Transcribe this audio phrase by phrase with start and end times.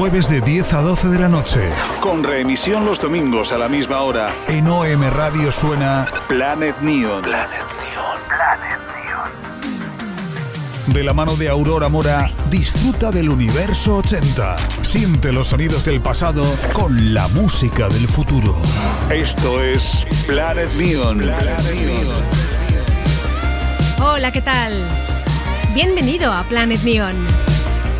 [0.00, 1.60] Jueves de 10 a 12 de la noche.
[2.00, 4.30] Con reemisión los domingos a la misma hora.
[4.48, 7.20] En OM Radio suena Planet Neon.
[7.20, 8.18] Planet Neon.
[8.26, 9.30] Planet Neon.
[10.94, 14.56] De la mano de Aurora Mora, disfruta del universo 80.
[14.80, 18.56] Siente los sonidos del pasado con la música del futuro.
[19.10, 21.18] Esto es Planet Neon.
[21.18, 22.06] Planet Neon.
[24.02, 24.82] Hola, ¿qué tal?
[25.74, 27.50] Bienvenido a Planet Neon.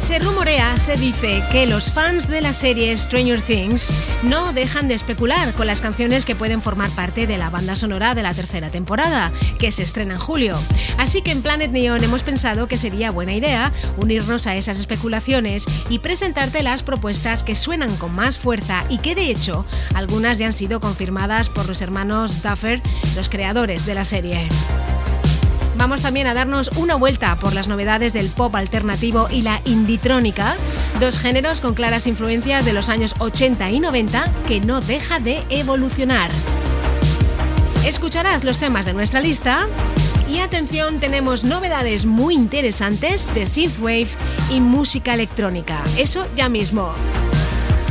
[0.01, 3.93] Se rumorea, se dice que los fans de la serie Stranger Things
[4.25, 8.15] no dejan de especular con las canciones que pueden formar parte de la banda sonora
[8.15, 10.59] de la tercera temporada, que se estrena en julio.
[10.97, 15.67] Así que en Planet Neon hemos pensado que sería buena idea unirnos a esas especulaciones
[15.91, 20.47] y presentarte las propuestas que suenan con más fuerza y que de hecho algunas ya
[20.47, 22.81] han sido confirmadas por los hermanos Duffer,
[23.15, 24.49] los creadores de la serie
[25.81, 30.55] vamos también a darnos una vuelta por las novedades del pop alternativo y la inditrónica,
[31.01, 35.43] dos géneros con claras influencias de los años 80 y 90 que no deja de
[35.49, 36.31] evolucionar.
[37.87, 39.67] Escucharás los temas de nuestra lista
[40.31, 44.09] y atención, tenemos novedades muy interesantes de synthwave
[44.51, 45.83] y música electrónica.
[45.97, 46.93] Eso ya mismo.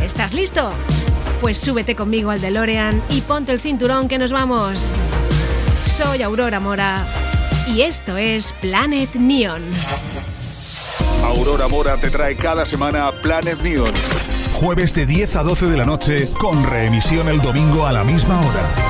[0.04, 0.72] ¿Estás listo?
[1.42, 4.92] Pues súbete conmigo al DeLorean y ponte el cinturón que nos vamos.
[5.86, 7.04] Soy Aurora Mora
[7.76, 9.62] y esto es Planet Neon.
[11.24, 13.94] Aurora Mora te trae cada semana Planet Neon.
[14.54, 18.40] Jueves de 10 a 12 de la noche con reemisión el domingo a la misma
[18.40, 18.89] hora.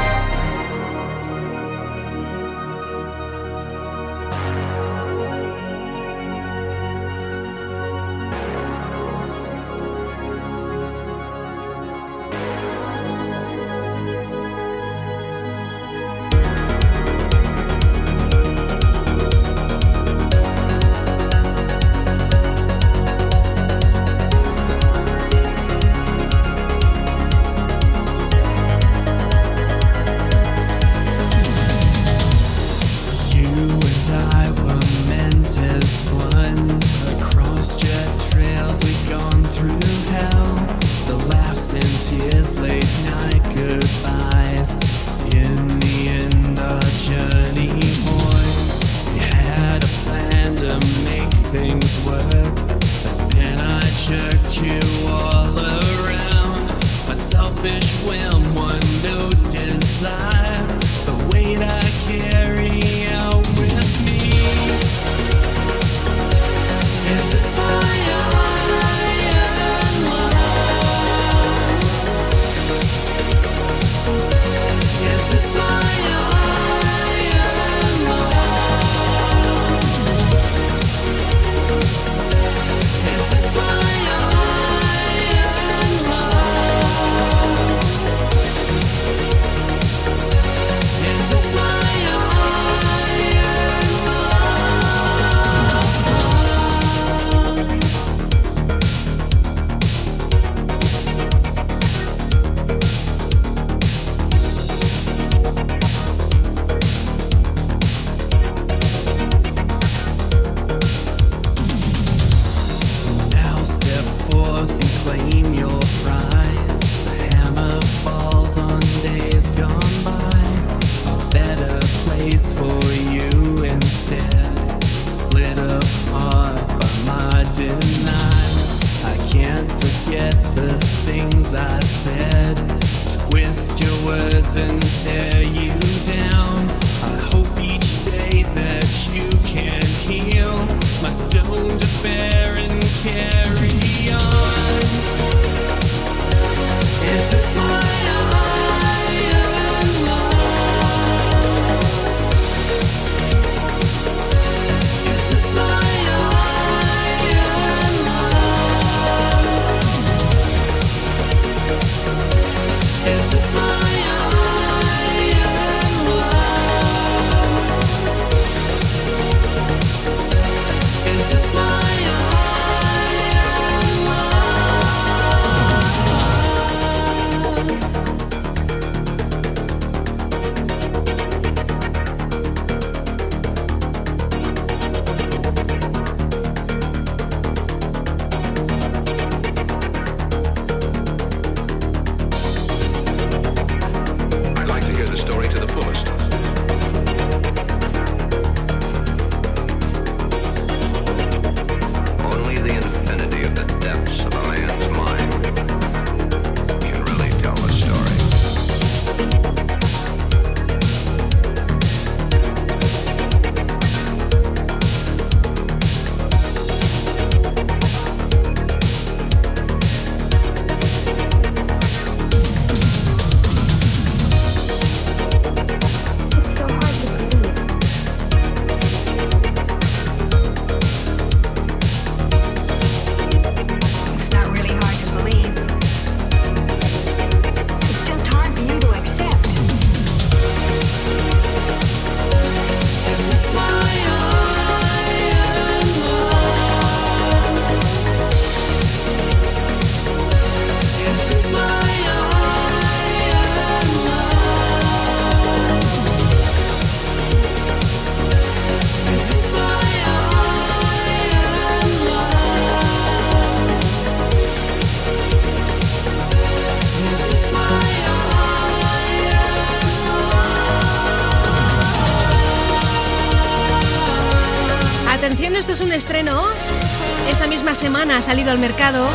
[277.80, 279.08] Semana ha salido al mercado.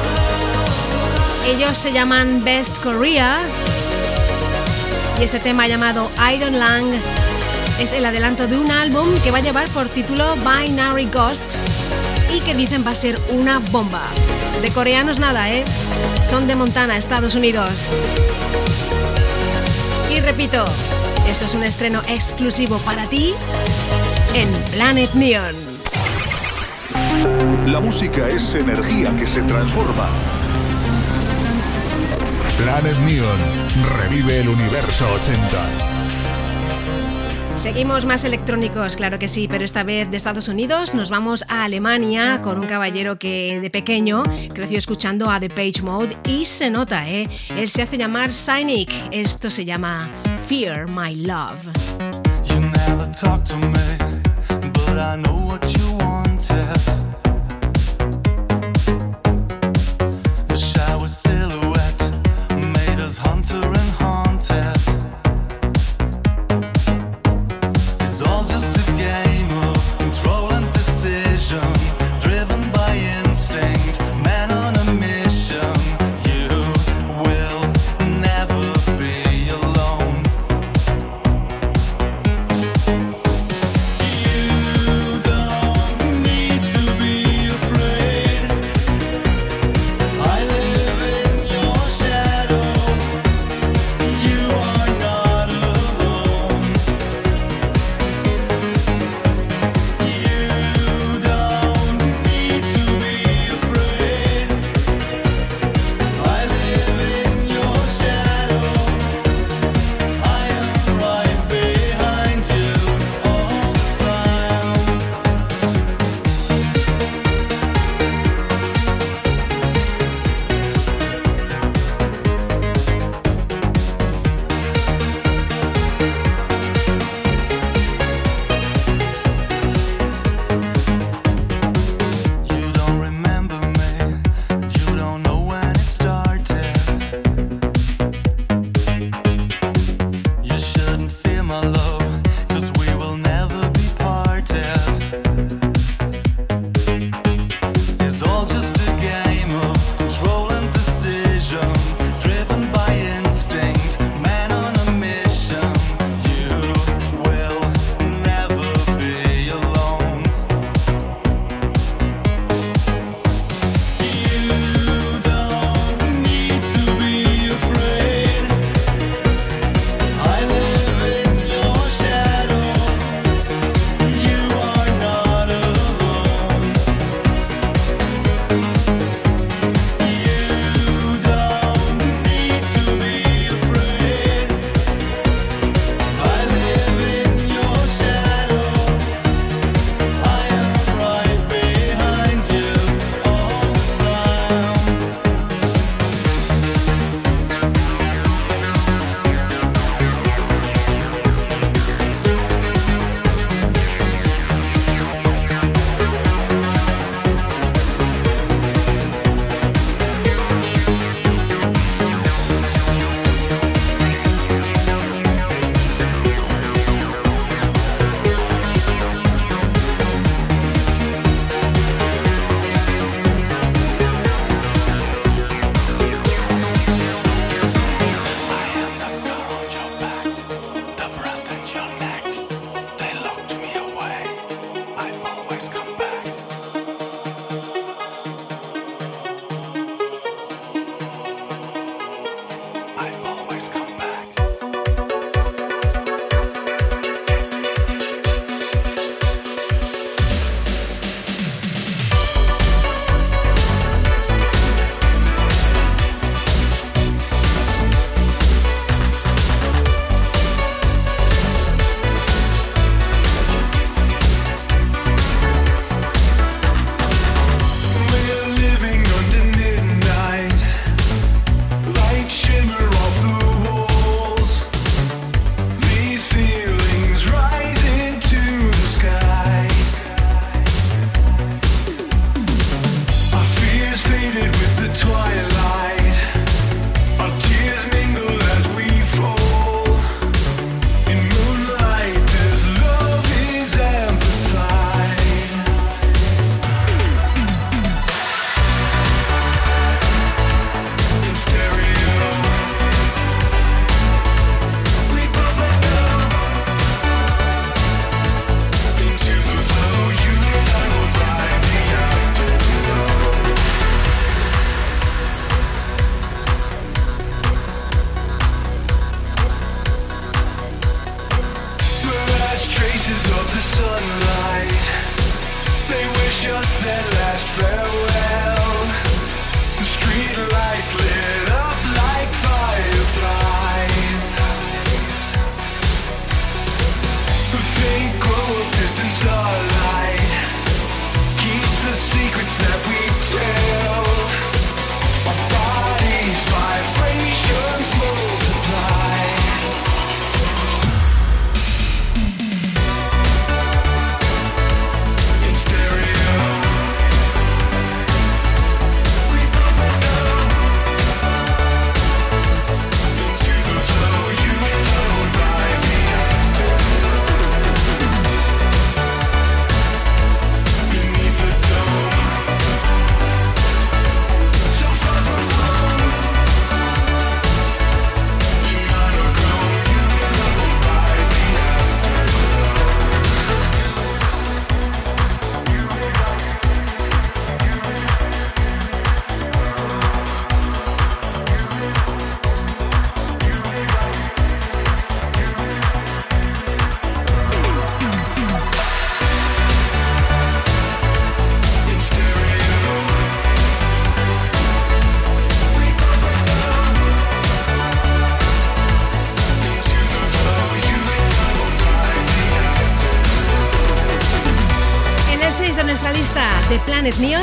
[1.47, 3.43] Ellos se llaman Best Korea.
[5.21, 6.87] Y ese tema llamado Iron Lang
[7.79, 11.59] es el adelanto de un álbum que va a llevar por título Binary Ghosts
[12.35, 14.05] y que dicen va a ser una bomba.
[14.63, 15.63] De coreanos nada, ¿eh?
[16.27, 17.91] Son de Montana, Estados Unidos.
[20.11, 20.65] Y repito,
[21.29, 23.35] esto es un estreno exclusivo para ti
[24.33, 25.64] en Planet Neon.
[27.67, 30.09] La música es energía que se transforma.
[32.59, 33.39] Planet Neon
[33.99, 35.95] revive el universo 80.
[37.57, 41.65] Seguimos más electrónicos, claro que sí, pero esta vez de Estados Unidos nos vamos a
[41.65, 46.71] Alemania con un caballero que de pequeño creció escuchando a The Page Mode y se
[46.71, 47.29] nota, ¿eh?
[47.57, 48.93] Él se hace llamar Cynic.
[49.13, 50.11] Esto se llama
[50.49, 51.71] Fear My Love.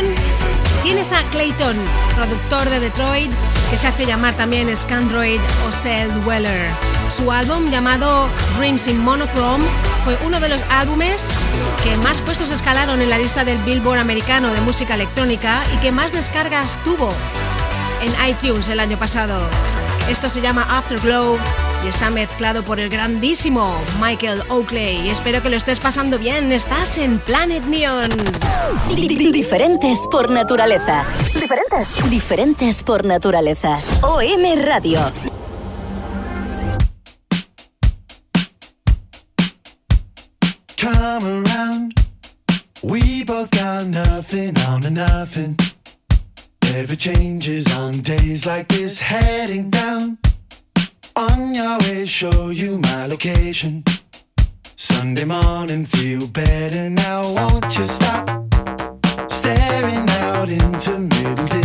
[0.01, 0.15] Neon,
[0.83, 1.75] tienes a Clayton,
[2.15, 3.31] productor de Detroit,
[3.69, 6.69] que se hace llamar también Scandroid o Cell Dweller.
[7.09, 8.27] Su álbum llamado
[8.57, 9.65] Dreams in Monochrome
[10.03, 11.35] fue uno de los álbumes
[11.83, 15.91] que más puestos escalaron en la lista del Billboard americano de música electrónica y que
[15.91, 17.13] más descargas tuvo
[18.01, 19.39] en iTunes el año pasado.
[20.11, 21.37] Esto se llama Afterglow
[21.85, 25.09] y está mezclado por el grandísimo Michael Oakley.
[25.09, 26.51] Espero que lo estés pasando bien.
[26.51, 28.09] Estás en Planet Neon.
[29.31, 31.05] Diferentes por naturaleza.
[31.33, 32.09] Diferentes.
[32.09, 33.79] Diferentes por naturaleza.
[34.01, 34.99] OM Radio.
[40.77, 41.93] Come around.
[42.83, 45.55] We both got nothing on a nothing.
[46.73, 50.17] Every changes on days like this heading down.
[51.17, 53.83] On your way, show you my location.
[54.77, 57.23] Sunday morning, feel better now.
[57.23, 58.29] Won't you stop
[59.29, 61.60] staring out into middle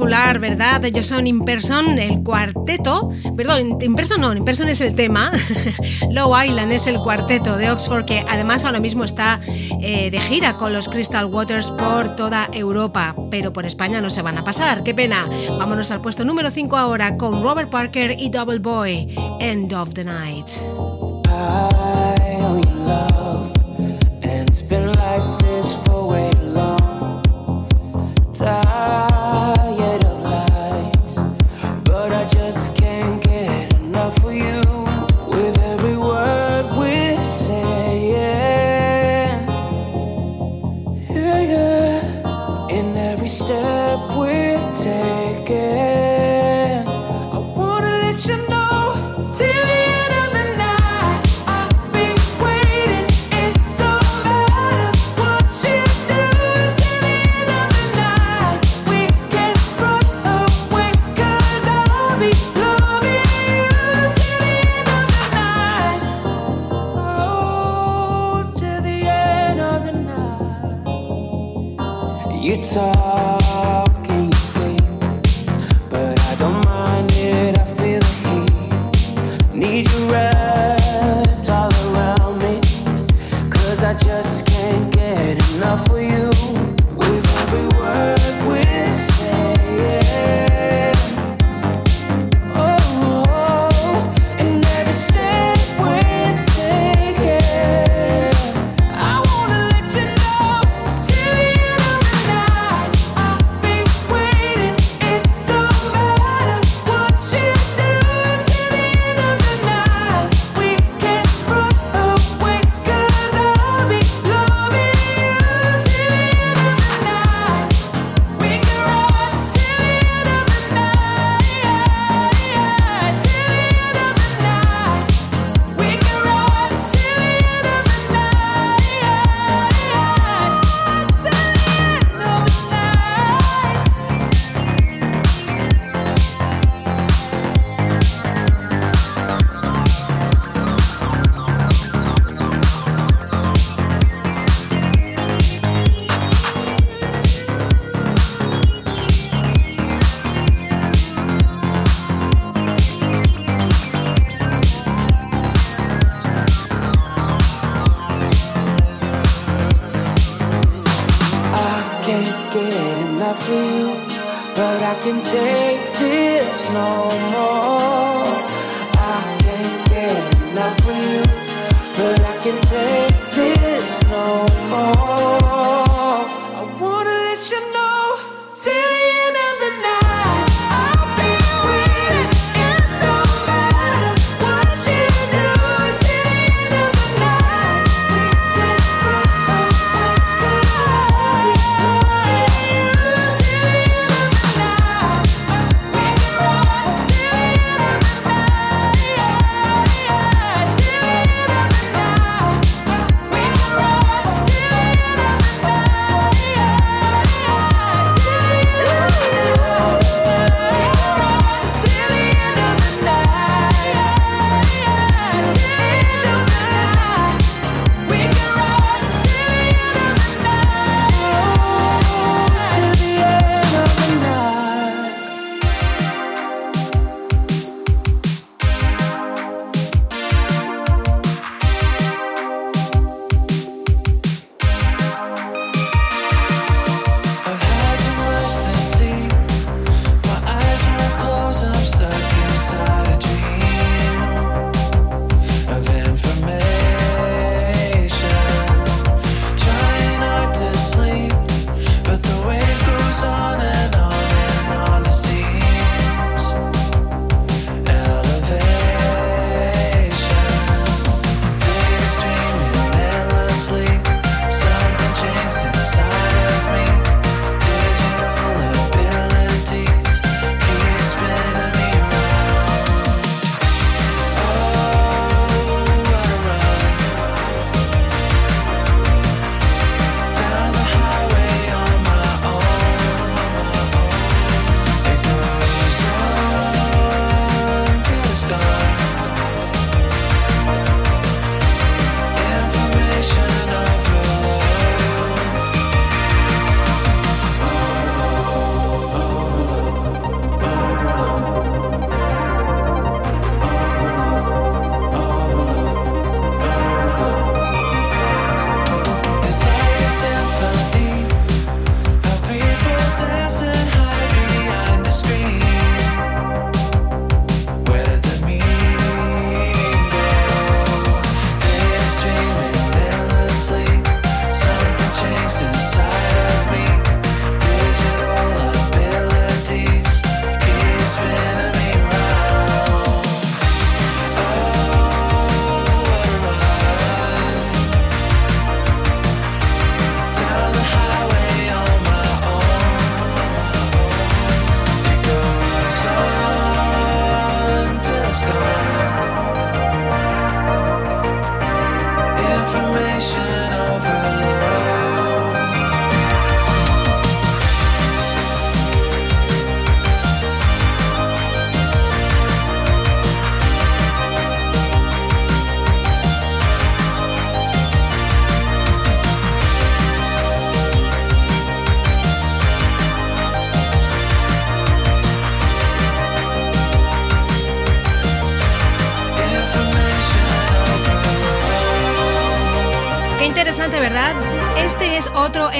[0.00, 0.84] ¿verdad?
[0.84, 3.10] Ellos son Imperson, el cuarteto.
[3.36, 5.30] Perdón, Imperson no, Imperson es el tema.
[6.10, 9.40] Low Island es el cuarteto de Oxford que además ahora mismo está
[9.80, 13.14] eh, de gira con los Crystal Waters por toda Europa.
[13.30, 15.28] Pero por España no se van a pasar, qué pena.
[15.58, 20.04] Vámonos al puesto número 5 ahora con Robert Parker y Double Boy, End of the
[20.04, 20.89] Night.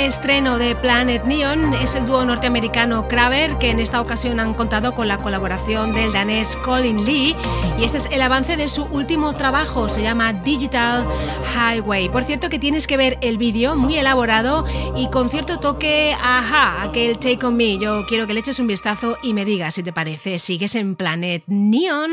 [0.07, 4.95] Estreno de Planet Neon, es el dúo norteamericano Craver, que en esta ocasión han contado
[4.95, 7.37] con la colaboración del danés Colin Lee,
[7.79, 11.07] y este es el avance de su último trabajo, se llama Digital
[11.55, 12.09] Highway.
[12.09, 14.65] Por cierto que tienes que ver el vídeo, muy elaborado
[14.97, 17.79] y con cierto toque, ajá, aquel Take On Me.
[17.79, 20.39] Yo quiero que le eches un vistazo y me digas si te parece.
[20.39, 22.11] ¿Sigues en Planet Neon?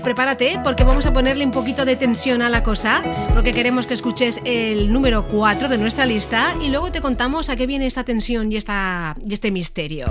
[0.00, 3.02] Prepárate porque vamos a ponerle un poquito de tensión a la cosa,
[3.34, 7.56] porque queremos que escuches el número 4 de nuestra lista y luego te contamos a
[7.56, 10.06] qué viene esta tensión y, esta, y este misterio.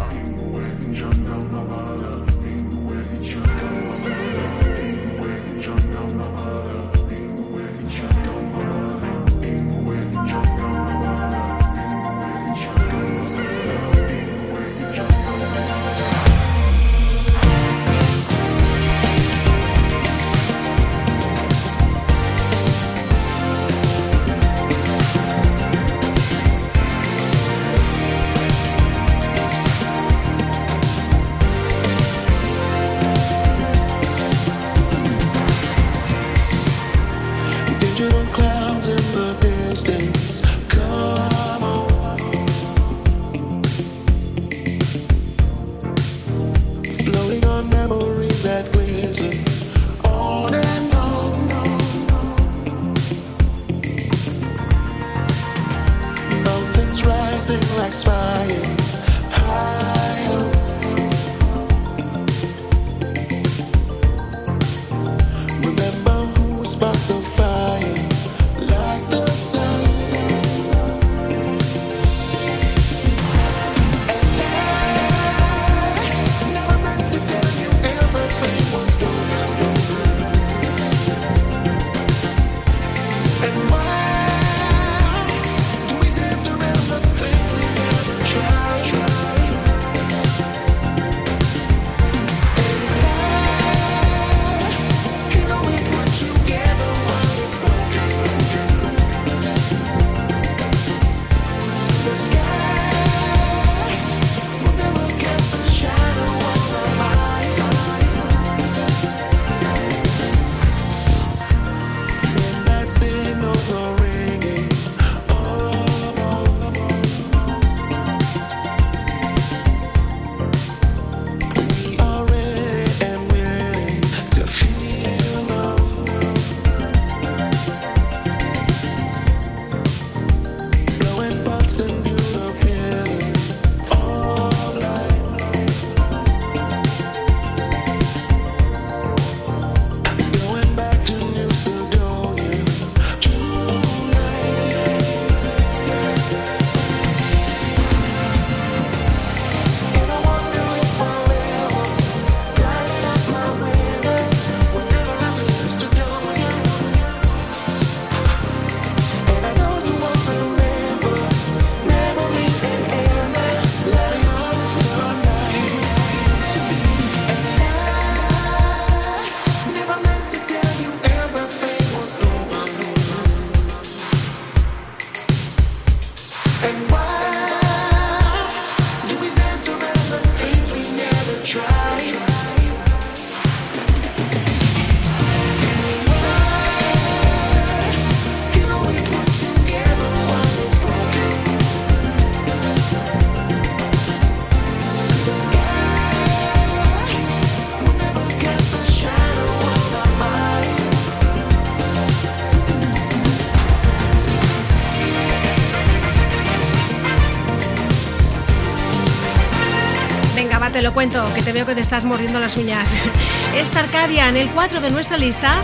[210.78, 212.94] Te lo cuento, que te veo que te estás mordiendo las uñas.
[213.56, 215.60] Esta Arcadia, en el 4 de nuestra lista,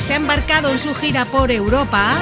[0.00, 2.14] se ha embarcado en su gira por Europa.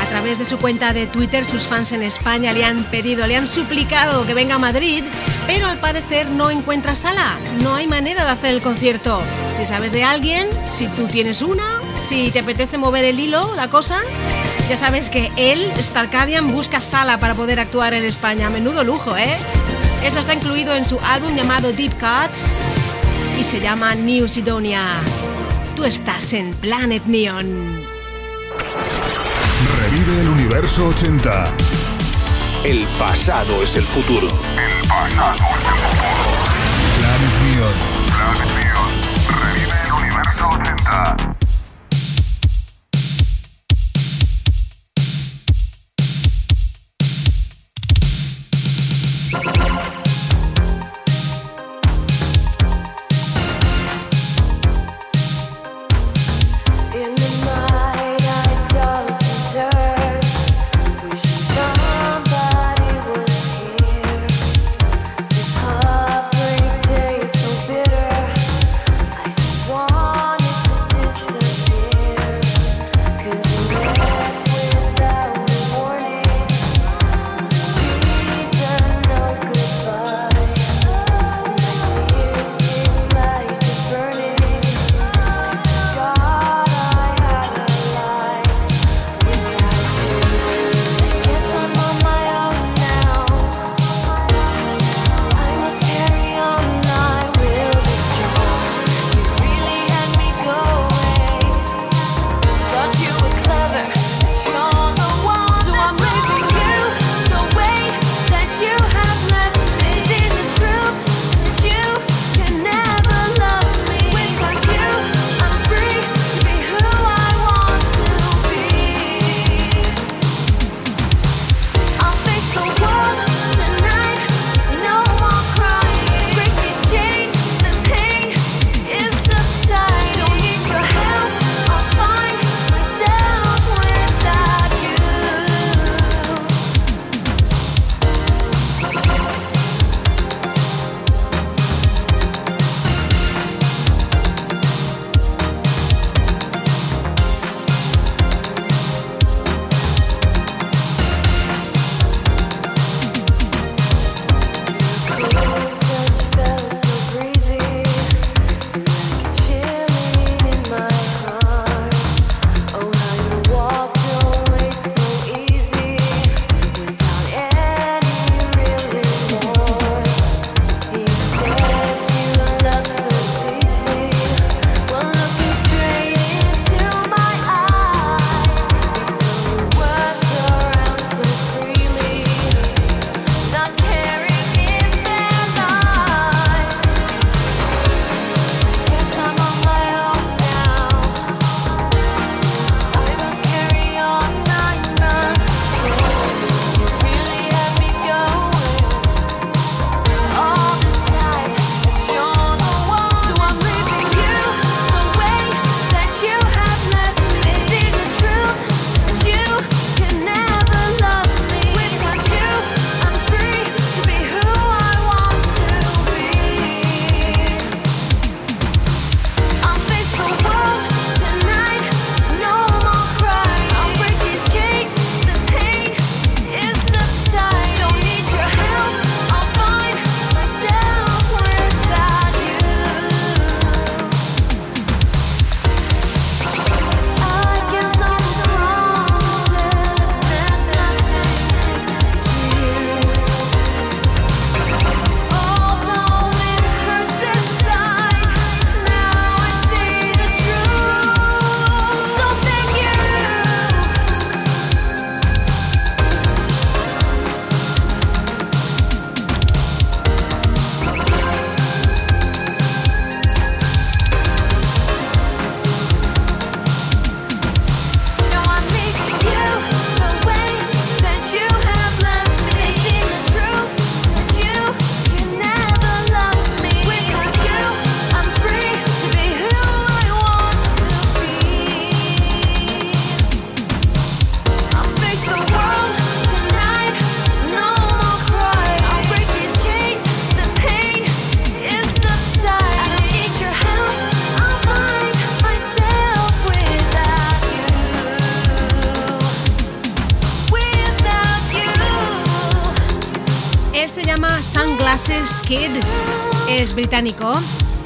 [0.00, 3.36] A través de su cuenta de Twitter, sus fans en España le han pedido, le
[3.36, 5.02] han suplicado que venga a Madrid,
[5.48, 9.20] pero al parecer no encuentra sala, no hay manera de hacer el concierto.
[9.50, 13.70] Si sabes de alguien, si tú tienes una, si te apetece mover el hilo, la
[13.70, 13.98] cosa,
[14.68, 18.50] ya sabes que él, Starcadian, busca sala para poder actuar en España.
[18.50, 19.36] Menudo lujo, ¿eh?
[20.04, 22.52] Eso está incluido en su álbum llamado Deep Cuts
[23.38, 24.82] y se llama New Sidonia.
[25.76, 27.84] Tú estás en Planet Neon.
[29.80, 31.54] Revive el universo 80.
[32.64, 34.28] El pasado es el futuro.
[34.28, 36.61] El pasado es el futuro.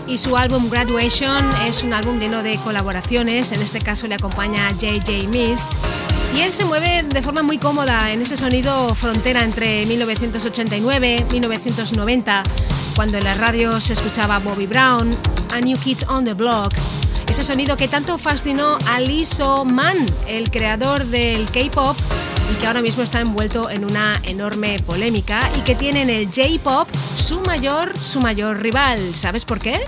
[0.06, 4.70] Y su álbum Graduation es un álbum lleno de colaboraciones, en este caso le acompaña
[4.72, 5.72] JJ Mist.
[6.34, 11.32] Y él se mueve de forma muy cómoda en ese sonido frontera entre 1989 y
[11.32, 12.42] 1990,
[12.94, 15.16] cuando en la radio se escuchaba Bobby Brown,
[15.54, 16.74] A New Kid on the Block,
[17.26, 19.96] ese sonido que tanto fascinó a Liso Man,
[20.28, 21.96] el creador del K-pop
[22.52, 26.26] y que ahora mismo está envuelto en una enorme polémica y que tiene en el
[26.26, 26.86] J-pop
[27.26, 29.00] su mayor, su mayor rival.
[29.16, 29.80] ¿Sabes por qué?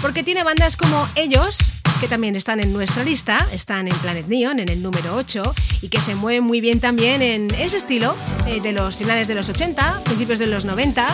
[0.00, 4.58] Porque tiene bandas como ellos, que también están en nuestra lista, están en Planet Neon,
[4.58, 8.16] en el número 8, y que se mueven muy bien también en ese estilo
[8.46, 11.08] eh, de los finales de los 80, principios de los 90.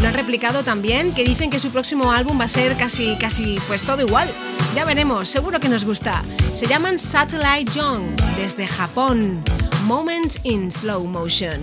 [0.00, 3.58] Lo han replicado también, que dicen que su próximo álbum va a ser casi, casi,
[3.66, 4.32] pues todo igual.
[4.76, 6.22] Ya veremos, seguro que nos gusta.
[6.52, 8.04] Se llaman Satellite Young,
[8.36, 9.42] desde Japón.
[9.86, 11.62] Moment in Slow Motion.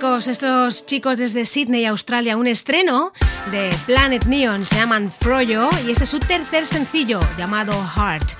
[0.00, 3.12] chicos, estos chicos desde Sydney, Australia, un estreno
[3.50, 8.30] de Planet Neon, se llaman Froyo y este es su tercer sencillo llamado Heart.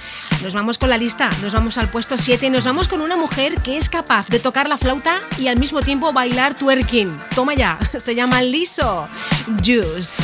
[0.42, 3.14] Nos vamos con la lista, nos vamos al puesto 7 y nos vamos con una
[3.14, 7.20] mujer que es capaz de tocar la flauta y al mismo tiempo bailar twerking.
[7.34, 9.06] Toma ya, se llama Liso
[9.62, 10.22] Juice.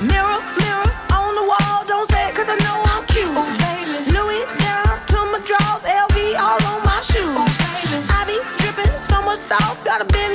[0.00, 3.28] Mirror, mirror on the wall, don't say cause I know I'm cute.
[3.36, 4.10] Oh, baby.
[4.16, 7.36] Louis down to my drawers, LV all on my shoes.
[7.36, 8.06] Oh, baby.
[8.08, 9.76] I be dripping so much sauce,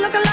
[0.03, 0.32] looking like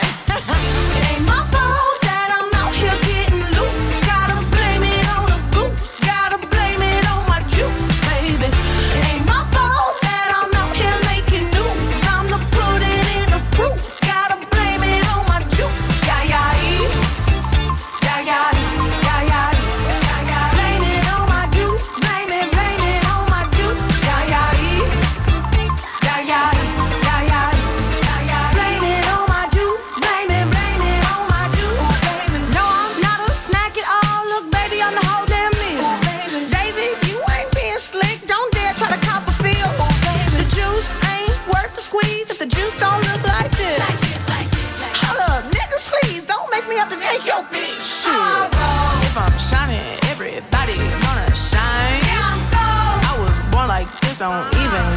[54.21, 54.90] don't even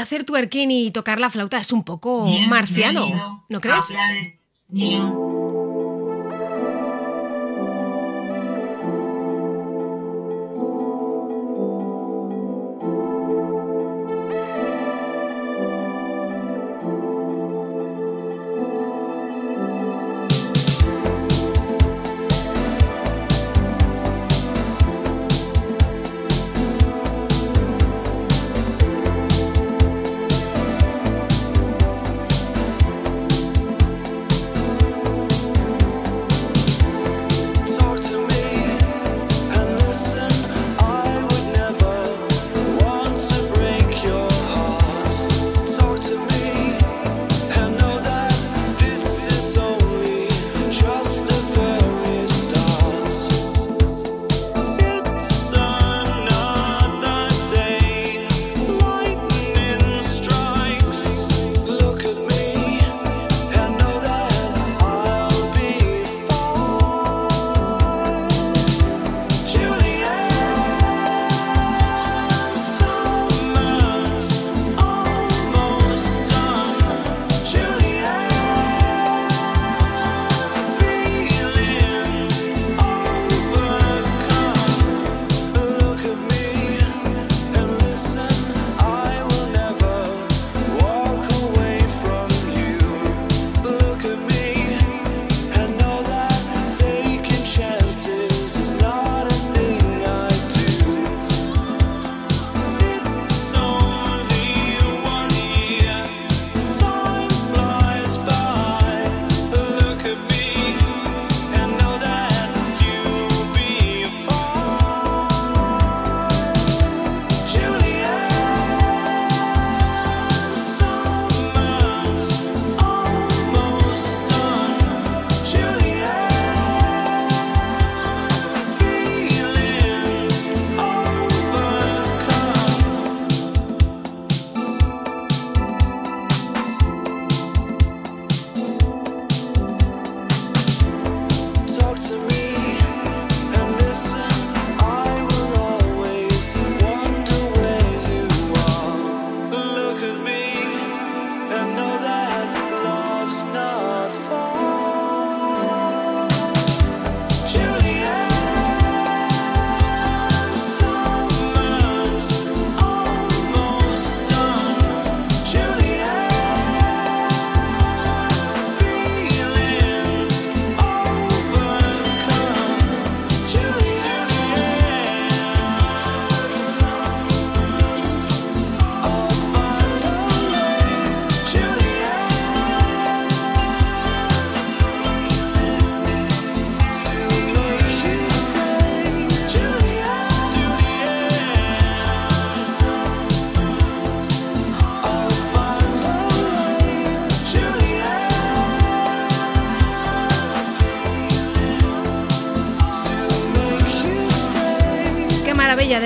[0.00, 3.84] hacer twerking y tocar la flauta es un poco marciano, ¿no crees?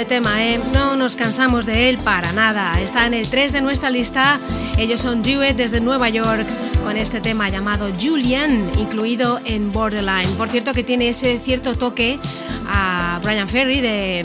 [0.05, 0.61] De tema, ¿eh?
[0.73, 2.81] No nos cansamos de él para nada.
[2.81, 4.39] Está en el 3 de nuestra lista.
[4.77, 6.47] Ellos son Duet desde Nueva York
[6.83, 10.29] con este tema llamado Julian, incluido en Borderline.
[10.37, 12.19] Por cierto que tiene ese cierto toque
[12.67, 14.23] a Brian Ferry de,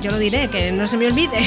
[0.00, 1.38] yo lo diré, que no se me olvide,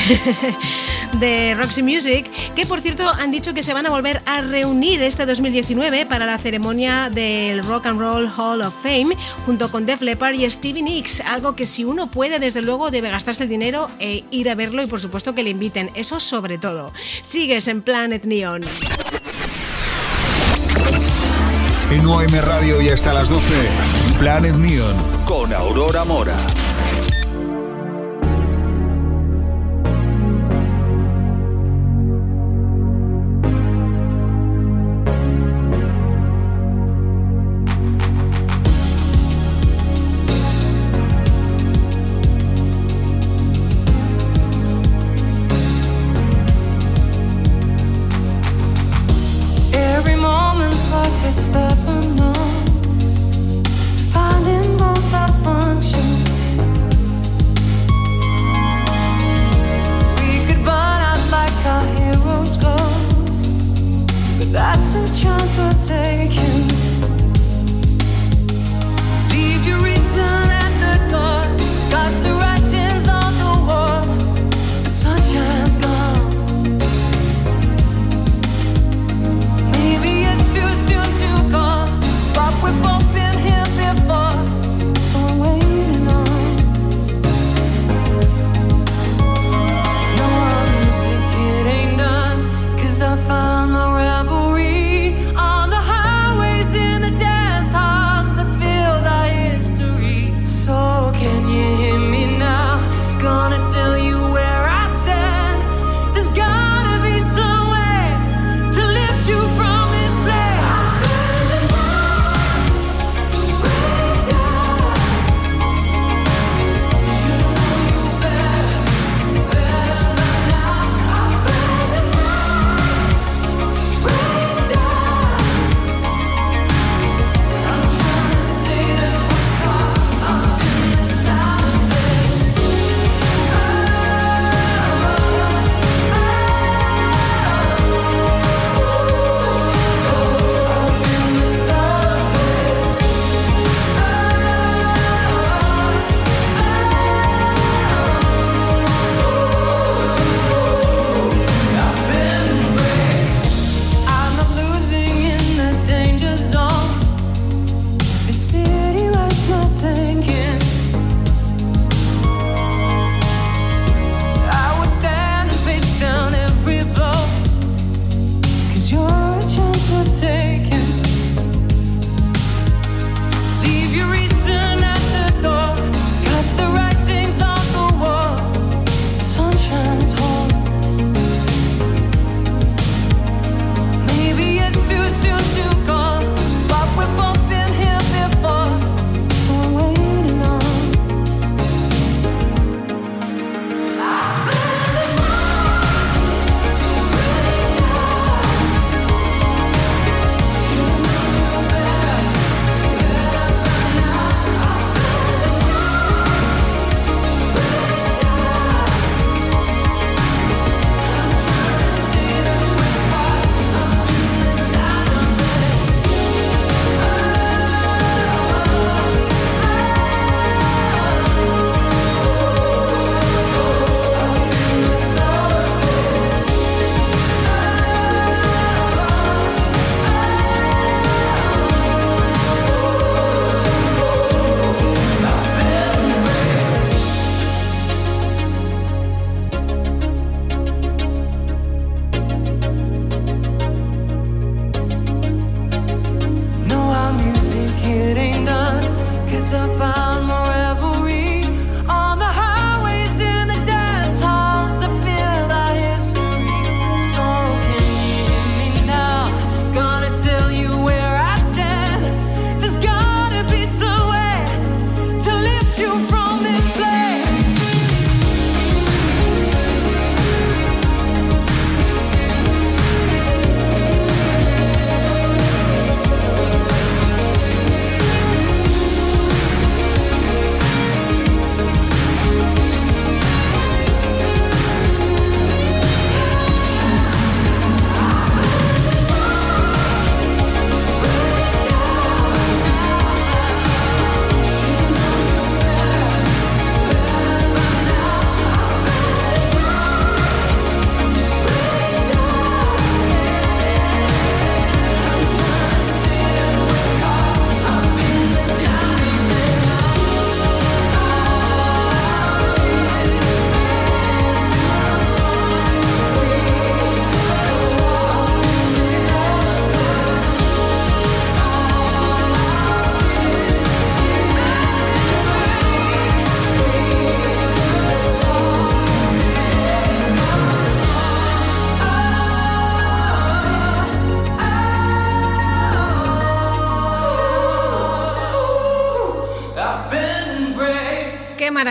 [1.20, 5.02] de Roxy Music, que por cierto han dicho que se van a volver a reunir
[5.02, 10.02] este 2019 para la ceremonia del Rock and Roll Hall of Fame junto con Def
[10.02, 13.90] Leppard y Stevie Nicks, algo que si uno puede desde luego debe gastarse el dinero
[14.00, 16.92] e ir a verlo y por supuesto que le inviten, eso sobre todo.
[17.22, 18.62] Sigues en Planet Neon.
[21.92, 23.54] En OM Radio y hasta las 12,
[24.20, 24.96] Planet Neon
[25.26, 26.36] con Aurora Mora.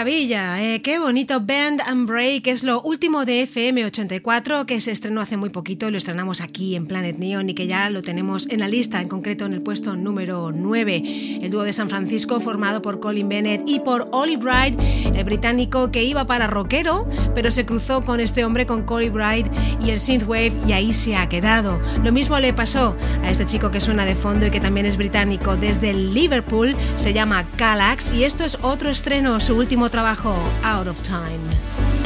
[0.03, 0.62] Maravilla!
[0.83, 2.49] ¡Qué bonito Band and Break!
[2.49, 6.75] Es lo último de FM84 que se estrenó hace muy poquito y lo estrenamos aquí
[6.75, 9.63] en Planet Neon y que ya lo tenemos en la lista, en concreto en el
[9.63, 11.39] puesto número 9.
[11.41, 14.77] El dúo de San Francisco formado por Colin Bennett y por Ollie Bright,
[15.15, 19.47] el británico que iba para rockero, pero se cruzó con este hombre, con Collie Bright
[19.85, 21.81] y el synthwave y ahí se ha quedado.
[22.03, 24.97] Lo mismo le pasó a este chico que suena de fondo y que también es
[24.97, 30.35] británico desde Liverpool, se llama Calax y esto es otro estreno, su último trabajo,
[30.73, 32.02] Out of Time.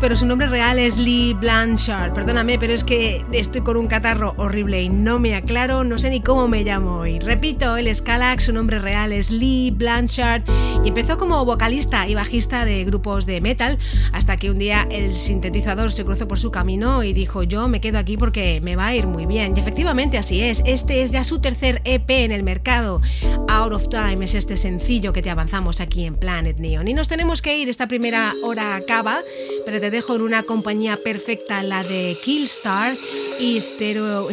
[0.00, 2.12] Pero su nombre real es Lee Blanchard.
[2.12, 6.10] Perdóname, pero es que estoy con un catarro horrible y no me aclaro, no sé
[6.10, 7.20] ni cómo me llamo hoy.
[7.20, 10.42] Repito, él es Calax, su nombre real es Lee Blanchard
[10.82, 13.78] y empezó como vocalista y bajista de grupos de metal
[14.12, 17.80] hasta que un día el sintetizador se cruzó por su camino y dijo yo me
[17.80, 19.54] quedo aquí porque me va a ir muy bien.
[19.56, 23.02] Y efectivamente así es, este es ya su tercer EP en el mercado.
[23.48, 26.88] Out of Time es este sencillo que te avanzamos aquí en Planet Neon.
[26.88, 29.20] Y nos tenemos que ir, esta primera hora acaba,
[29.66, 32.96] pero te dejo en una compañía perfecta, la de Killstar
[33.38, 34.30] y Stereo,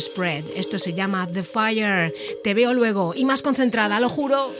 [0.00, 0.44] Spread.
[0.56, 2.12] Esto se llama The Fire.
[2.42, 4.52] Te veo luego y más concentrada, lo juro.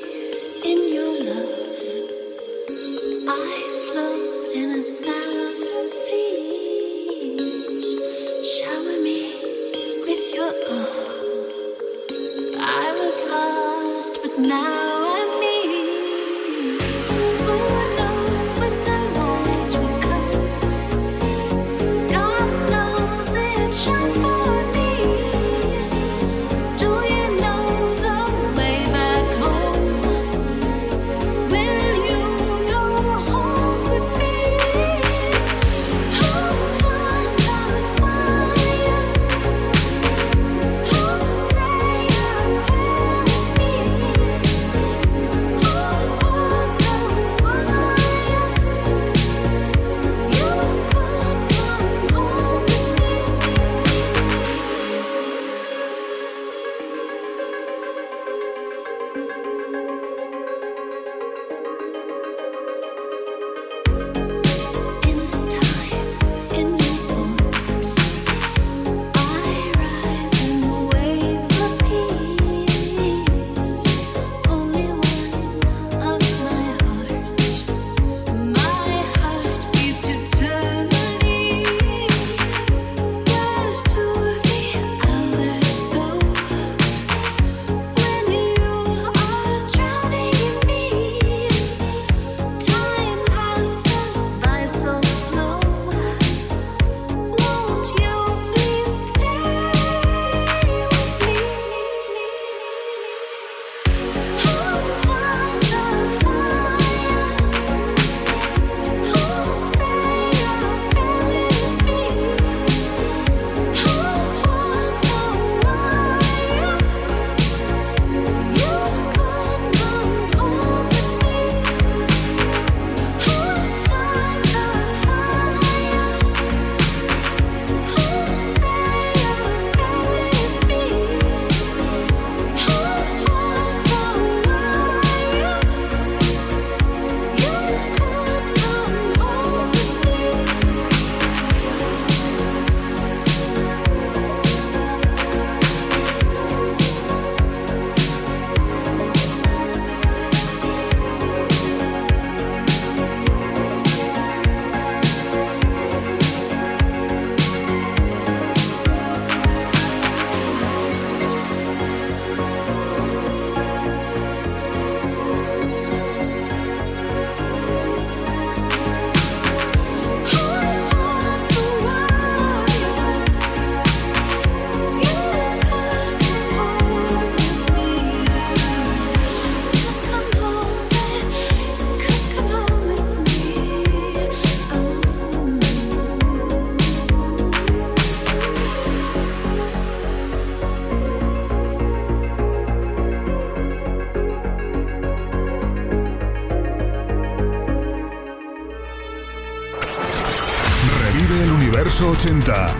[202.00, 202.78] 80.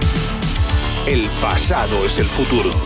[1.07, 2.84] El pasado es el futuro.